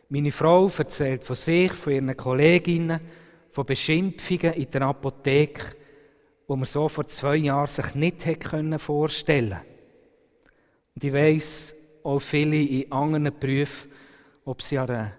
Meine 0.08 0.32
Frau 0.32 0.66
erzählt 0.78 1.24
von 1.24 1.36
sich, 1.36 1.72
von 1.74 1.92
ihren 1.92 2.16
Kolleginnen, 2.16 3.02
von 3.50 3.66
Beschimpfungen 3.66 4.54
in 4.54 4.70
der 4.70 4.80
Apotheke, 4.80 5.81
wo 6.46 6.56
man 6.56 6.66
so 6.66 6.88
vor 6.88 7.06
zwei 7.06 7.36
Jahren 7.36 7.66
sich 7.66 7.94
nicht 7.94 8.26
hätte 8.26 8.78
vorstellen 8.78 9.50
können. 9.50 9.66
Und 10.94 11.04
ich 11.04 11.12
weiss 11.12 11.74
auch 12.02 12.20
viele 12.20 12.56
in 12.56 12.92
anderen 12.92 13.38
Berufen, 13.38 13.90
ob 14.44 14.62
sie 14.62 14.78
an 14.78 14.90
einer 14.90 15.12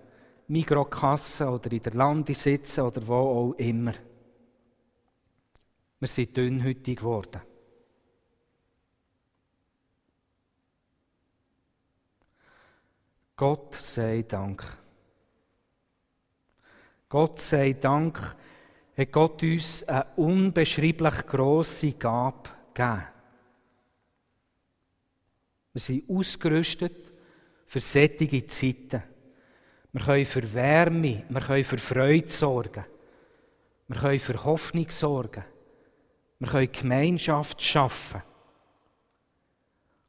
Mikrokasse 0.47 1.47
oder 1.47 1.71
in 1.71 1.81
der 1.81 1.93
Lande 1.93 2.33
sitzen 2.33 2.81
oder 2.81 3.07
wo 3.07 3.13
auch 3.13 3.53
immer. 3.53 3.93
Wir 5.99 6.07
sind 6.07 6.35
dünnhütig 6.35 6.99
geworden. 6.99 7.41
Gott 13.35 13.75
sei 13.75 14.23
Dank. 14.27 14.63
Gott 17.09 17.39
sei 17.39 17.73
Dank 17.73 18.35
hat 18.97 19.11
Gott 19.11 19.41
uns 19.41 19.83
eine 19.87 20.05
unbeschreiblich 20.15 21.27
grosse 21.27 21.93
Gabe 21.93 22.49
gegeben. 22.73 23.03
Wir 25.73 25.81
sind 25.81 26.09
ausgerüstet 26.09 27.11
für 27.65 27.79
sättige 27.79 28.45
Zeiten. 28.45 29.03
Wir 29.91 30.01
können 30.01 30.25
für 30.25 30.53
Wärme, 30.53 31.23
wir 31.27 31.41
können 31.41 31.63
für 31.63 31.77
Freude 31.77 32.29
sorgen. 32.29 32.85
Wir 33.87 33.97
können 33.97 34.19
für 34.19 34.43
Hoffnung 34.43 34.89
sorgen. 34.89 35.43
Wir 36.39 36.47
können 36.47 36.71
Gemeinschaft 36.71 37.61
schaffen. 37.61 38.21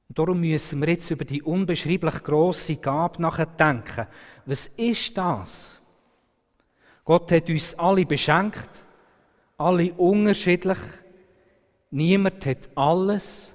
Und 0.09 0.19
darum 0.19 0.41
müssen 0.41 0.81
wir 0.81 0.88
jetzt 0.88 1.11
über 1.11 1.25
die 1.25 1.43
unbeschreiblich 1.43 2.23
grosse 2.23 2.76
Gabe 2.76 3.23
nachdenken. 3.23 4.07
Was 4.45 4.67
ist 4.67 5.17
das? 5.17 5.81
Gott 7.04 7.30
hat 7.32 7.49
uns 7.50 7.75
alle 7.78 8.06
beschenkt, 8.06 8.70
alle 9.58 9.92
unterschiedlich. 9.92 10.78
Niemand 11.90 12.44
hat 12.46 12.70
alles. 12.75 13.54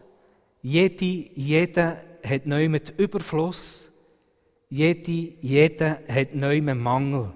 Jede, 0.62 1.06
jeder 1.06 1.98
hat 2.24 2.46
mit 2.46 2.98
Überfluss. 3.00 3.92
Jede, 4.70 5.34
jeder 5.42 6.00
hat 6.08 6.36
neuen 6.36 6.80
Mangel. 6.80 7.34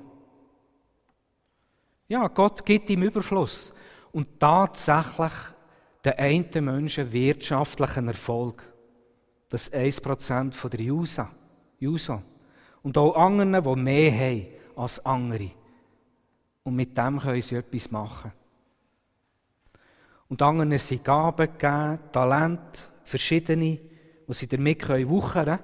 Ja, 2.08 2.28
Gott 2.28 2.64
gibt 2.64 2.92
ihm 2.92 3.02
Überfluss. 3.02 3.74
Und 4.12 4.40
tatsächlich 4.40 5.32
den 6.06 6.14
einen 6.14 6.66
Menschen 6.66 7.12
wirtschaftlichen 7.12 8.08
Erfolg. 8.08 8.62
Das 9.50 9.72
1% 9.74 10.52
von 10.52 10.70
der 10.70 10.82
Jusa. 10.82 11.32
Juso. 11.80 12.22
Und 12.84 12.98
auch 12.98 13.16
anderen, 13.16 13.64
die 13.64 13.82
mehr 13.82 14.12
haben 14.12 14.48
als 14.76 15.04
andere. 15.06 15.52
Und 16.64 16.76
mit 16.76 16.98
dem 16.98 17.20
können 17.20 17.42
sie 17.42 17.56
etwas 17.56 17.92
machen. 17.92 18.32
Und 20.30 20.42
anderen 20.42 20.78
sind 20.78 21.04
Gaben 21.04 21.46
gegeben, 21.46 22.00
Talent, 22.12 22.92
verschiedene, 23.04 23.80
die 24.28 24.34
sie 24.34 24.48
damit 24.48 24.88
wuchern 25.08 25.46
können. 25.46 25.60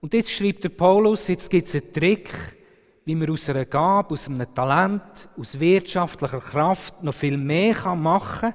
Und 0.00 0.14
jetzt 0.14 0.32
schreibt 0.32 0.64
der 0.64 0.70
Paulus, 0.70 1.28
jetzt 1.28 1.48
gibt 1.48 1.68
es 1.68 1.76
einen 1.76 1.92
Trick, 1.92 2.28
wie 3.04 3.14
man 3.14 3.30
aus 3.30 3.48
einer 3.48 3.64
Gabe, 3.64 4.14
aus 4.14 4.26
einem 4.26 4.52
Talent, 4.52 5.28
aus 5.36 5.58
wirtschaftlicher 5.58 6.40
Kraft 6.40 7.02
noch 7.02 7.14
viel 7.14 7.36
mehr 7.36 7.94
machen 7.94 8.50
kann, 8.50 8.54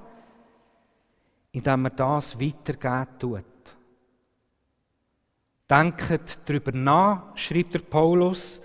indem 1.51 1.81
man 1.81 1.95
das 1.95 2.39
weitergeben 2.39 3.19
tut. 3.19 3.45
Denkt 5.69 6.39
darüber 6.45 6.71
nach, 6.71 7.35
schreibt 7.35 7.73
der 7.73 7.79
Paulus, 7.79 8.61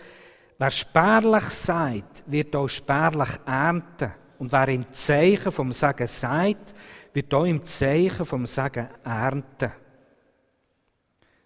wer 0.58 0.70
spärlich 0.70 1.44
sagt, 1.44 2.11
wird 2.32 2.56
auch 2.56 2.68
spärlich 2.68 3.30
ernten. 3.46 4.12
Und 4.38 4.50
wer 4.50 4.68
im 4.68 4.90
Zeichen 4.92 5.52
vom 5.52 5.72
Sagen 5.72 6.06
sagt, 6.06 6.74
wird 7.12 7.32
auch 7.34 7.44
im 7.44 7.64
Zeichen 7.64 8.26
vom 8.26 8.46
Sagen 8.46 8.88
ernten. 9.04 9.72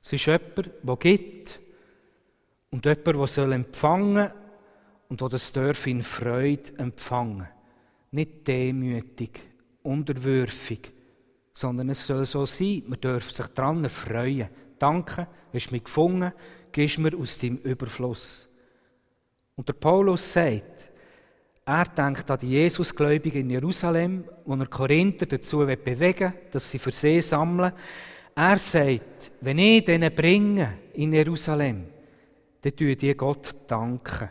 Es 0.03 0.13
ist 0.13 0.27
jemand, 0.27 0.71
der 0.83 0.97
gibt 0.97 1.61
und 2.71 2.85
jemand, 2.85 3.07
der 3.07 3.27
soll 3.27 3.53
empfangen 3.53 4.31
und 5.09 5.21
der 5.21 5.29
das 5.29 5.53
darf 5.53 5.87
in 5.87 6.03
Freude 6.03 6.79
empfangen. 6.79 7.49
Nicht 8.13 8.47
demütig, 8.47 9.41
unterwürfig, 9.83 10.93
sondern 11.53 11.91
es 11.91 12.07
soll 12.07 12.25
so 12.25 12.47
sein, 12.47 12.85
man 12.87 13.01
darf 13.01 13.31
sich 13.31 13.47
daran 13.49 13.89
freuen. 13.89 14.49
Danke, 14.79 15.27
hast 15.53 15.73
mich 15.73 15.85
gefunden, 15.85 16.33
gibst 16.71 16.99
mir 16.99 17.17
aus 17.17 17.39
deinem 17.39 17.57
Überfluss. 17.59 18.49
Und 19.57 19.69
der 19.69 19.73
Paulus 19.73 20.33
sagt, 20.33 20.91
er 21.65 21.87
denkt 21.87 22.31
an 22.31 22.39
die 22.39 22.51
Jesusgläubigen 22.51 23.41
in 23.41 23.51
Jerusalem, 23.51 24.25
wo 24.45 24.55
er 24.55 24.67
Korinther 24.67 25.27
dazu 25.27 25.59
bewegen 25.59 25.99
will, 25.99 26.33
dass 26.53 26.71
sie 26.71 26.79
für 26.79 26.93
sie 26.93 27.21
sammeln. 27.23 27.73
Er 28.35 28.59
sagt, 28.59 29.33
wenn 29.41 29.59
ich 29.59 29.85
denen 29.85 30.15
bringe 30.15 30.79
in 30.93 31.13
Jerusalem, 31.13 31.87
dann 32.61 32.77
tun 32.77 32.97
die 32.97 33.17
Gott 33.17 33.57
danken. 33.67 34.29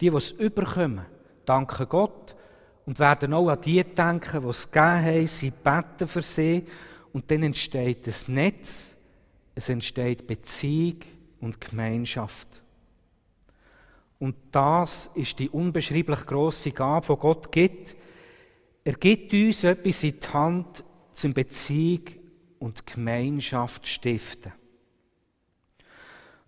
Die, 0.00 0.08
die 0.08 0.16
es 0.16 0.30
überkommen, 0.30 1.04
danken 1.44 1.88
Gott 1.88 2.36
und 2.86 2.98
werden 2.98 3.34
auch 3.34 3.48
an 3.48 3.60
die 3.60 3.82
denken, 3.82 4.42
die 4.42 4.48
es 4.48 4.70
gegeben 4.70 5.04
haben. 5.04 5.26
Sie 5.26 5.50
beten 5.50 6.08
für 6.08 6.22
sie 6.22 6.64
und 7.12 7.28
dann 7.30 7.42
entsteht 7.42 8.06
ein 8.06 8.34
Netz, 8.34 8.96
es 9.54 9.68
entsteht 9.68 10.26
Beziehung 10.26 11.00
und 11.40 11.60
Gemeinschaft. 11.60 12.63
Und 14.24 14.36
das 14.52 15.10
ist 15.14 15.38
die 15.38 15.50
unbeschreiblich 15.50 16.24
große 16.24 16.70
Gabe, 16.70 17.08
die 17.14 17.20
Gott 17.20 17.52
gibt. 17.52 17.94
Er 18.82 18.94
gibt 18.94 19.30
uns 19.34 19.64
etwas 19.64 20.02
in 20.02 20.18
die 20.18 20.28
Hand 20.28 20.82
zum 21.12 21.34
Beziehung 21.34 22.06
und 22.58 22.86
Gemeinschaft 22.86 23.86
stiften. 23.86 24.54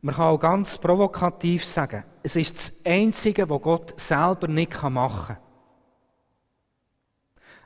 Man 0.00 0.14
kann 0.14 0.24
auch 0.24 0.38
ganz 0.38 0.78
provokativ 0.78 1.66
sagen, 1.66 2.04
es 2.22 2.36
ist 2.36 2.56
das 2.56 2.72
Einzige, 2.82 3.46
was 3.50 3.60
Gott 3.60 4.00
selber 4.00 4.48
nicht 4.48 4.82
machen 4.84 5.36
kann. 5.36 5.44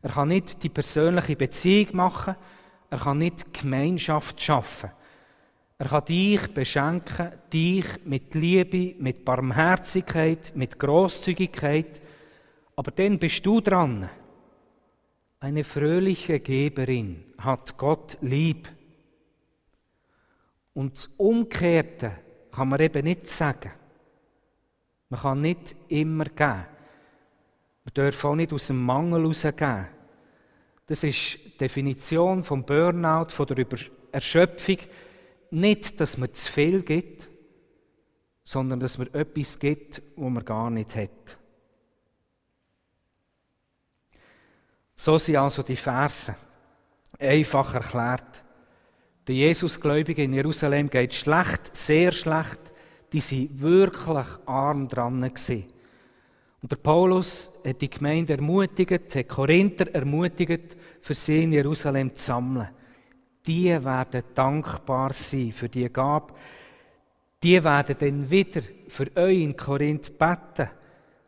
Er 0.02 0.10
kann 0.10 0.26
nicht 0.26 0.60
die 0.60 0.70
persönliche 0.70 1.36
Beziehung 1.36 1.94
machen, 1.94 2.34
er 2.90 2.98
kann 2.98 3.18
nicht 3.18 3.54
Gemeinschaft 3.54 4.42
schaffen. 4.42 4.90
Er 5.80 5.88
kann 5.88 6.04
dich 6.04 6.46
beschenken, 6.52 7.32
dich 7.50 7.86
mit 8.04 8.34
Liebe, 8.34 8.96
mit 9.02 9.24
Barmherzigkeit, 9.24 10.52
mit 10.54 10.78
Großzügigkeit. 10.78 12.02
Aber 12.76 12.90
dann 12.90 13.18
bist 13.18 13.46
du 13.46 13.62
dran. 13.62 14.10
Eine 15.38 15.64
fröhliche 15.64 16.38
Geberin 16.40 17.24
hat 17.38 17.78
Gott 17.78 18.18
lieb. 18.20 18.68
Und 20.74 20.98
das 20.98 21.06
Umkehrte 21.16 22.12
kann 22.52 22.68
man 22.68 22.80
eben 22.80 23.02
nicht 23.02 23.30
sagen. 23.30 23.72
Man 25.08 25.20
kann 25.20 25.40
nicht 25.40 25.74
immer 25.88 26.26
geben. 26.26 26.66
Man 27.84 27.94
darf 27.94 28.22
auch 28.26 28.36
nicht 28.36 28.52
aus 28.52 28.66
dem 28.66 28.84
Mangel 28.84 29.22
herausgeben. 29.22 29.86
Das 30.84 31.04
ist 31.04 31.38
die 31.42 31.56
Definition 31.56 32.44
vom 32.44 32.66
Burnout, 32.66 33.30
von 33.30 33.46
der 33.46 33.64
Erschöpfung 34.12 34.76
nicht, 35.50 36.00
dass 36.00 36.16
man 36.16 36.32
zu 36.32 36.50
viel 36.50 36.82
gibt, 36.82 37.28
sondern 38.44 38.80
dass 38.80 38.98
man 38.98 39.12
etwas 39.14 39.58
gibt, 39.58 40.02
wo 40.16 40.28
man 40.28 40.44
gar 40.44 40.70
nicht 40.70 40.96
hat. 40.96 41.38
So 44.96 45.18
sind 45.18 45.36
also 45.36 45.62
die 45.62 45.76
Verse 45.76 46.34
einfach 47.18 47.74
erklärt. 47.74 48.42
Der 49.26 49.34
Jesusgläubigen 49.34 50.24
in 50.24 50.32
Jerusalem 50.34 50.88
geht 50.88 51.14
schlecht, 51.14 51.74
sehr 51.74 52.12
schlecht. 52.12 52.60
Die 53.12 53.20
sind 53.20 53.60
wirklich 53.60 54.26
arm 54.46 54.88
dran. 54.88 55.22
Und 55.22 56.72
der 56.72 56.76
Paulus 56.76 57.50
hat 57.64 57.80
die 57.80 57.88
Gemeinde 57.88 58.34
ermutigt, 58.34 59.14
hat 59.14 59.28
Korinther 59.28 59.94
ermutigt, 59.94 60.76
für 61.00 61.14
sie 61.14 61.44
in 61.44 61.52
Jerusalem 61.52 62.14
zu 62.14 62.24
sammeln 62.24 62.68
die 63.46 63.84
werden 63.84 64.22
dankbar 64.34 65.12
sein 65.12 65.52
für 65.52 65.68
die 65.68 65.90
Gabe. 65.92 66.34
Die 67.42 67.62
werden 67.62 67.96
dann 67.98 68.30
wieder 68.30 68.62
für 68.88 69.06
euch 69.16 69.40
in 69.40 69.56
Korinth 69.56 70.18
beten. 70.18 70.68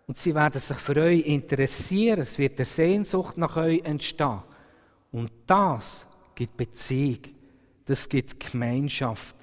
Und 0.07 0.19
sie 0.19 0.35
werden 0.35 0.61
sich 0.61 0.77
für 0.77 0.97
euch 0.97 1.27
interessieren. 1.27 2.21
Es 2.21 2.39
wird 2.39 2.59
eine 2.59 2.67
Sehnsucht 2.67 3.39
nach 3.39 3.57
euch 3.57 3.83
entstehen. 3.85 4.43
Und 5.11 5.31
das 5.47 6.07
gibt 6.35 6.57
Beziehung. 6.57 7.21
Das 7.87 8.09
gibt 8.09 8.39
Gemeinschaft. 8.39 9.37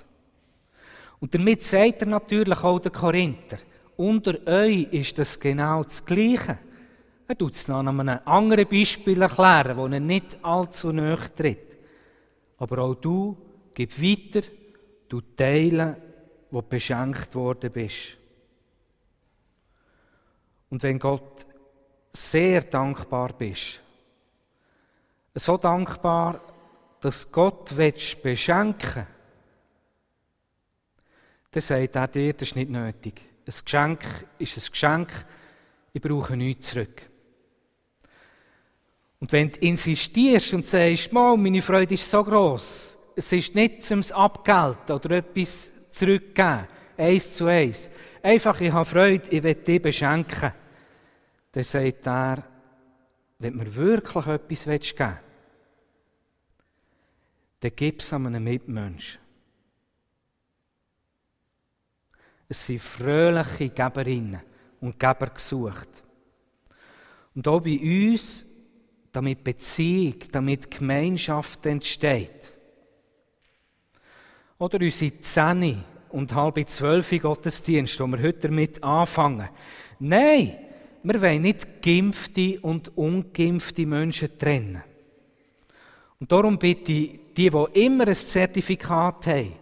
Und 1.19 1.33
damit 1.33 1.63
sagt 1.63 2.01
er 2.01 2.07
natürlich 2.07 2.63
auch 2.63 2.79
der 2.79 2.91
Korinther, 2.91 3.57
unter 3.97 4.35
euch 4.47 4.87
ist 4.91 5.17
das 5.17 5.37
genau 5.39 5.83
das 5.83 6.05
Gleiche. 6.05 6.57
Er 7.27 7.37
tut 7.37 7.53
es 7.53 7.67
noch 7.67 7.79
an 7.79 7.89
einem 7.89 8.19
anderen 8.23 8.67
Beispiel 8.67 9.21
erklären, 9.21 9.75
wo 9.75 9.87
er 9.87 9.99
nicht 9.99 10.37
allzu 10.41 10.91
nahe 10.91 11.17
tritt. 11.35 11.68
Aber 12.59 12.79
auch 12.79 12.95
du 12.95 13.37
gib 13.73 13.99
weiter, 14.01 14.47
du 15.07 15.21
teilen, 15.21 15.95
wo 16.51 16.61
du 16.61 16.67
beschenkt 16.67 17.33
worden 17.35 17.71
bist. 17.71 18.17
Und 20.69 20.83
wenn 20.83 20.99
Gott 20.99 21.45
sehr 22.13 22.61
dankbar 22.61 23.33
bist, 23.33 23.81
so 25.35 25.57
dankbar, 25.57 26.41
dass 26.99 27.31
Gott 27.31 27.75
willst 27.75 28.21
beschenken 28.21 29.07
dann 31.51 31.61
sagt 31.61 31.95
er 31.95 32.07
dir, 32.07 32.33
das 32.33 32.49
ist 32.49 32.55
nicht 32.55 32.69
nötig. 32.69 33.21
Ein 33.45 33.53
Geschenk 33.63 34.05
ist 34.37 34.57
ein 34.57 34.71
Geschenk, 34.71 35.25
ich 35.93 36.01
brauche 36.01 36.37
nichts 36.37 36.67
zurück. 36.67 37.08
Und 39.19 39.31
wenn 39.31 39.51
du 39.51 39.59
insistierst 39.59 40.53
und 40.53 40.65
sagst, 40.65 41.11
meine 41.11 41.61
Freude 41.61 41.93
ist 41.93 42.09
so 42.09 42.23
groß, 42.23 42.97
es 43.15 43.31
ist 43.33 43.53
nicht 43.53 43.83
zum 43.83 44.01
Abgelten 44.13 44.95
oder 44.95 45.17
etwas 45.17 45.73
zurückgeben, 45.89 46.67
eins 46.97 47.33
zu 47.33 47.45
eins. 47.45 47.91
Einfach, 48.23 48.61
ich 48.61 48.71
habe 48.71 48.85
Freude, 48.85 49.27
ich 49.29 49.43
will 49.43 49.55
dich 49.55 49.81
beschenken. 49.81 50.53
Dann 51.51 51.63
sagt 51.63 52.07
er, 52.07 52.43
wenn 53.39 53.55
mir 53.55 53.73
wirklich 53.75 54.25
etwas 54.25 54.63
geben 54.63 54.71
willst, 54.71 54.99
dann 57.59 57.71
gib 57.75 57.99
es 57.99 58.13
einem 58.13 58.43
Mitmenschen. 58.43 59.19
Es 62.47 62.65
sind 62.65 62.81
fröhliche 62.81 63.69
Geberinnen 63.69 64.41
und 64.81 64.99
Geber 64.99 65.27
gesucht. 65.27 65.89
Und 67.35 67.47
auch 67.47 67.61
bei 67.61 67.79
uns 67.79 68.45
damit 69.11 69.43
Beziehung, 69.43 70.15
damit 70.31 70.69
Gemeinschaft 70.69 71.65
entsteht. 71.65 72.53
Oder 74.57 74.79
unsere 74.81 75.19
10 75.19 75.83
und 76.09 76.35
halb 76.35 76.69
zwölf 76.69 77.09
Gottesdienst, 77.21 77.99
wo 77.99 78.07
wir 78.07 78.21
heute 78.21 78.47
damit 78.47 78.83
anfangen. 78.83 79.49
Nein, 79.99 80.57
wir 81.03 81.21
wollen 81.21 81.41
nicht 81.41 81.81
geimpfte 81.81 82.59
und 82.61 82.97
ungeimpfte 82.97 83.85
Menschen 83.85 84.37
trennen. 84.37 84.83
Und 86.19 86.31
darum 86.31 86.57
bitte 86.57 86.91
ich 86.91 87.19
die, 87.37 87.49
die 87.49 87.79
immer 87.81 88.07
ein 88.07 88.13
Zertifikat 88.13 89.27
haben, 89.27 89.53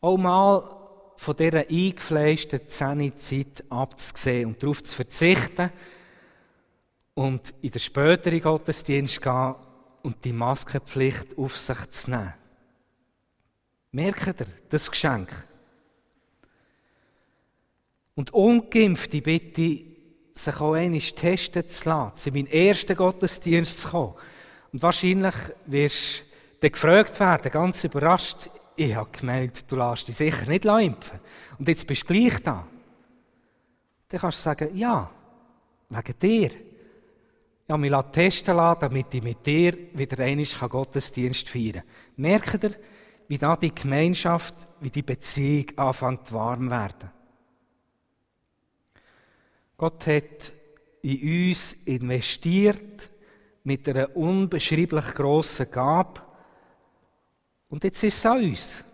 auch 0.00 0.16
mal 0.16 0.74
von 1.16 1.36
dieser 1.36 1.68
eingefleischten 1.70 2.68
Zähnezeit 2.68 3.64
abzusehen 3.70 4.46
und 4.46 4.62
darauf 4.62 4.82
zu 4.82 4.96
verzichten 4.96 5.70
und 7.14 7.54
in 7.62 7.70
den 7.70 7.80
späteren 7.80 8.40
Gottesdienst 8.40 9.22
gehen 9.22 9.54
und 10.02 10.24
die 10.24 10.32
Maskenpflicht 10.32 11.38
auf 11.38 11.56
sich 11.56 11.90
zu 11.90 12.10
nehmen. 12.10 12.34
Merkt 13.92 14.40
ihr 14.40 14.46
das 14.68 14.90
Geschenk? 14.90 15.46
Und 18.16 18.32
Ungeimpfte 18.32 19.22
bitte 19.22 19.94
sich 20.34 20.60
auch 20.60 20.74
einmal 20.74 21.00
testen 21.00 21.68
zu 21.68 21.88
lassen, 21.88 22.28
in 22.28 22.34
meinen 22.34 22.52
ersten 22.52 22.96
Gottesdienst 22.96 23.80
zu 23.80 23.88
kommen. 23.88 24.14
Und 24.72 24.82
wahrscheinlich 24.82 25.34
wirst 25.66 26.24
du 26.60 26.70
gefragt 26.70 27.18
werden, 27.20 27.50
ganz 27.50 27.84
überrascht, 27.84 28.50
ich 28.76 28.94
habe 28.94 29.10
gemeint, 29.12 29.70
du 29.70 29.76
lässt 29.76 30.08
dich 30.08 30.16
sicher 30.16 30.46
nicht 30.46 30.64
impfen. 30.64 31.20
Und 31.58 31.68
jetzt 31.68 31.86
bist 31.86 32.02
du 32.02 32.06
gleich 32.06 32.40
da. 32.42 32.66
Dann 34.08 34.20
kannst 34.20 34.38
du 34.38 34.42
sagen, 34.42 34.76
ja, 34.76 35.10
wegen 35.88 36.18
dir. 36.18 36.50
Ja, 37.66 37.78
mich 37.78 37.92
testen 38.12 38.56
lassen, 38.56 38.80
damit 38.80 39.14
ich 39.14 39.22
mit 39.22 39.46
dir 39.46 39.74
wieder 39.94 40.22
einmal 40.22 40.68
Gottesdienst 40.68 41.48
feiern 41.48 41.72
kann. 41.72 41.82
Merkt 42.16 42.64
ihr, 42.64 42.74
wie 43.28 43.38
da 43.38 43.56
die 43.56 43.74
Gemeinschaft, 43.74 44.54
wie 44.80 44.90
die 44.90 45.02
Beziehung 45.02 45.66
anfängt 45.76 46.30
warm 46.32 46.70
werden? 46.70 47.10
Gott 49.76 50.06
hat 50.06 50.52
in 51.02 51.48
uns 51.48 51.72
investiert 51.84 53.10
mit 53.64 53.88
einer 53.88 54.14
unbeschreiblich 54.14 55.06
grossen 55.14 55.70
Gabe. 55.70 56.20
Und 57.68 57.82
jetzt 57.82 58.02
ist 58.04 58.18
es 58.18 58.26
an 58.26 58.44
uns. 58.44 58.84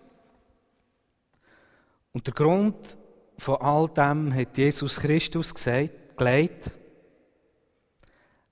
Und 2.12 2.26
der 2.26 2.34
Grund 2.34 2.96
von 3.36 3.56
all 3.56 3.88
dem 3.88 4.32
hat 4.34 4.56
Jesus 4.56 4.98
Christus 5.00 5.54
gesagt, 5.54 6.16
gelegt. 6.16 6.70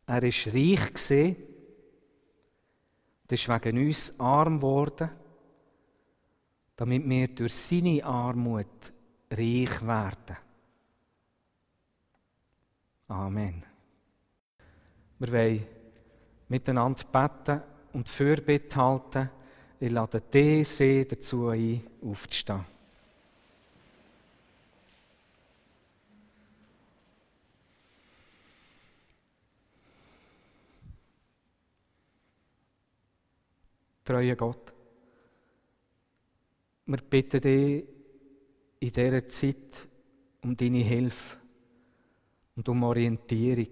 Er 0.08 0.22
ist 0.22 0.46
reich 0.46 0.94
gesehen, 0.94 1.36
ist 3.28 3.46
wegen 3.46 3.86
uns 3.86 4.18
arm 4.18 4.56
geworden, 4.56 5.10
damit 6.76 7.06
wir 7.06 7.28
durch 7.28 7.54
seine 7.54 8.02
Armut 8.02 8.90
reich 9.30 9.86
werden. 9.86 10.36
Amen. 13.08 13.62
Wir 15.18 15.32
wollen 15.32 15.66
miteinander 16.48 17.04
beten 17.04 17.62
und 17.92 18.08
Fürbitte 18.08 18.76
halten. 18.76 19.28
Ich 19.78 19.92
lade 19.92 20.22
dich 20.22 21.06
dazu 21.06 21.48
ein, 21.48 21.86
aufzustehen. 22.02 22.64
Treue 34.08 34.36
Gott, 34.36 34.72
wir 36.86 36.96
bitten 36.96 37.42
dich 37.42 37.84
in 38.80 38.90
dieser 38.90 39.28
Zeit 39.28 39.86
um 40.42 40.56
deine 40.56 40.78
Hilfe 40.78 41.36
und 42.56 42.66
um 42.70 42.82
Orientierung 42.84 43.68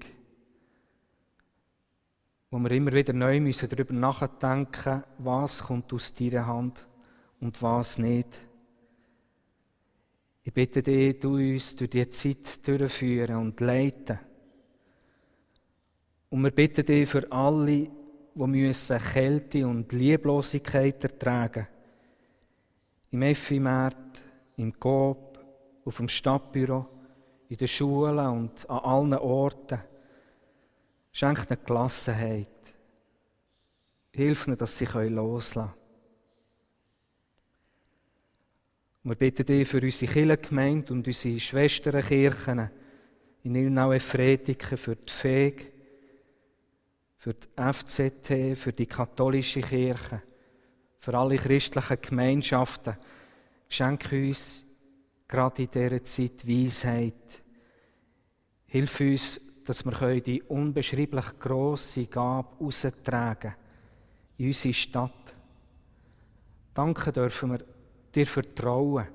wo 2.51 2.59
wir 2.59 2.71
immer 2.73 2.93
wieder 2.93 3.15
neu 3.15 3.41
müssen 3.41 3.67
darüber 3.71 3.95
nachdenken 3.95 5.05
was 5.17 5.63
kommt 5.63 5.91
aus 5.95 6.13
deiner 6.13 6.47
Hand 6.47 6.87
und 7.41 7.63
was 7.63 7.97
nicht. 7.97 8.39
Ich 10.45 10.53
bitte 10.53 10.83
dich, 10.83 11.19
du 11.19 11.37
uns 11.37 11.75
durch 11.77 11.89
diese 11.89 12.11
Zeit 12.11 12.69
durchführen 12.69 13.37
und 13.37 13.59
leiten. 13.63 14.19
Und 16.29 16.43
wir 16.43 16.51
bitten 16.51 16.85
dich 16.85 17.09
für 17.09 17.33
alle, 17.33 17.91
die 18.37 18.47
müssen 18.47 18.99
Kälte 18.99 19.67
und 19.67 19.91
Lieblosigkeit 19.93 21.03
ertragen 21.03 21.67
Im 23.11 23.23
Effimärt, 23.23 24.23
im 24.59 24.79
Coop, 24.79 25.39
auf 25.87 25.97
dem 25.97 26.09
Stadtbüro, 26.09 26.87
in 27.49 27.57
den 27.57 27.67
Schulen 27.67 28.19
und 28.19 28.69
an 28.69 28.79
allen 28.79 29.15
Orten. 29.15 29.79
Schenk 31.13 31.47
ihnen 31.49 31.65
Gelassenheit. 31.65 32.49
Hilf 34.13 34.47
ihnen, 34.47 34.59
dass 34.59 34.77
sie 34.77 34.85
loslassen 34.85 35.71
können. 35.71 35.73
Wir 39.05 39.15
bitten 39.15 39.47
dich 39.47 39.67
für 39.67 39.81
unsere 39.81 40.13
Kirchengemeinde 40.13 40.93
und 40.93 41.07
unsere 41.07 41.41
Schwesternkirchen 41.41 42.71
in 43.45 43.55
Ilnau 43.55 43.99
Frediken, 43.99 44.77
für 44.77 44.97
die 44.97 45.13
FEG, 45.13 45.76
für 47.27 47.35
die 47.35 47.73
FZT, 47.73 48.57
für 48.57 48.73
die 48.73 48.87
katholische 48.87 49.61
Kirche, 49.61 50.23
für 51.01 51.19
alle 51.19 51.35
christlichen 51.35 52.01
Gemeinschaften. 52.01 52.97
Schenk 53.69 54.13
uns 54.13 54.65
gerade 55.27 55.65
in 55.65 55.71
dieser 55.73 56.05
Zeit 56.05 56.47
Weisheit. 56.47 57.43
Hilf 58.67 59.01
uns, 59.01 59.41
dass 59.65 59.85
wir 59.85 60.21
die 60.21 60.41
unbeschreiblich 60.41 61.37
grosse 61.41 62.07
Gabe 62.07 62.65
austragen 62.65 63.57
in 64.39 64.47
unsere 64.47 64.75
Stadt. 64.75 65.35
Danke 66.75 67.11
dürfen 67.11 67.51
wir 67.51 67.65
dir 68.15 68.27
vertrauen, 68.29 69.09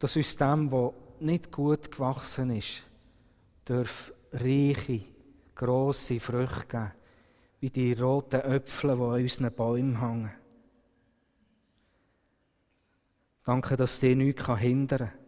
dass 0.00 0.16
uns 0.16 0.34
dem, 0.34 0.72
was 0.72 0.94
nicht 1.20 1.52
gut 1.52 1.92
gewachsen 1.92 2.50
ist, 2.56 2.82
reiche, 4.32 5.11
grosse 5.54 6.20
Früchte 6.20 6.66
geben, 6.66 6.92
wie 7.60 7.70
die 7.70 7.92
roten 7.92 8.40
Äpfel, 8.40 8.96
die 8.96 9.02
an 9.02 9.22
unseren 9.22 9.52
Bäumen 9.52 10.00
hängen. 10.00 10.30
Danke, 13.44 13.76
dass 13.76 14.00
dir 14.00 14.14
nichts 14.16 14.46
hindern 14.58 14.98
kann, 14.98 15.18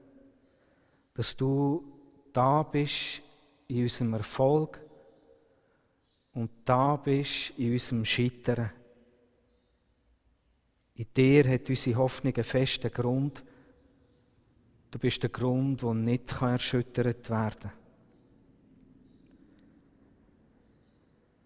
dass 1.15 1.37
du 1.37 1.85
da 2.33 2.63
bist 2.63 3.23
in 3.69 3.83
unserem 3.83 4.15
Erfolg 4.15 4.81
und 6.33 6.51
da 6.65 6.97
bist 6.97 7.51
in 7.57 7.73
unserem 7.73 8.05
Scheitern. 8.05 8.71
In 10.97 11.07
dir 11.17 11.49
hat 11.49 11.69
unsere 11.69 11.97
Hoffnung 11.97 12.35
einen 12.35 12.45
festen 12.45 12.91
Grund. 12.91 13.45
Du 14.91 14.99
bist 14.99 15.23
der 15.23 15.31
Grund, 15.31 15.83
der 15.83 15.95
nicht 15.95 16.41
erschüttert 16.41 17.29
werden 17.31 17.61
kann. 17.61 17.84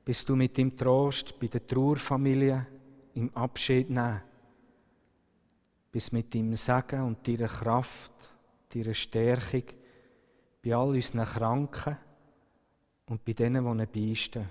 Bist 0.08 0.26
du 0.26 0.36
mit 0.36 0.56
dem 0.56 0.74
Trost 0.74 1.38
bei 1.38 1.48
der 1.48 1.66
Trauerfamilie 1.66 2.66
im 3.12 3.28
Abschied 3.36 3.90
nehmen? 3.90 4.22
Bist 5.92 6.14
mit 6.14 6.34
deinem 6.34 6.54
Segen 6.54 7.02
und 7.02 7.28
deiner 7.28 7.46
Kraft, 7.46 8.12
deiner 8.72 8.94
Stärkung 8.94 9.64
bei 10.64 10.74
all 10.74 10.94
unseren 10.94 11.26
Kranken, 11.26 11.98
und 13.04 13.22
bei 13.22 13.34
denen, 13.34 13.78
die 13.78 14.06
beistehen. 14.08 14.48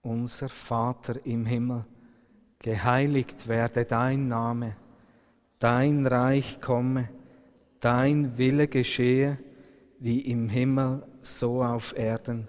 Unser 0.00 0.48
Vater 0.48 1.26
im 1.26 1.44
Himmel, 1.44 1.84
geheiligt 2.58 3.46
werde 3.46 3.84
dein 3.84 4.26
Name, 4.26 4.74
dein 5.58 6.06
Reich 6.06 6.62
komme, 6.62 7.10
dein 7.78 8.38
Wille 8.38 8.68
geschehe, 8.68 9.36
wie 9.98 10.20
im 10.20 10.48
Himmel, 10.48 11.06
so 11.20 11.62
auf 11.62 11.94
Erden. 11.94 12.48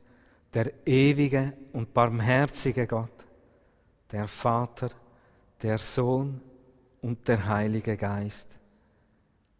der 0.53 0.85
ewige 0.85 1.53
und 1.73 1.93
barmherzige 1.93 2.87
Gott, 2.87 3.25
der 4.11 4.27
Vater, 4.27 4.89
der 5.61 5.77
Sohn 5.77 6.41
und 7.01 7.27
der 7.27 7.45
Heilige 7.45 7.95
Geist. 7.97 8.57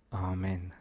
Amen. 0.09 0.73